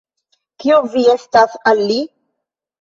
Kio 0.63 0.77
vi 0.95 1.05
estas 1.13 1.55
al 1.75 1.87
li? 1.93 2.03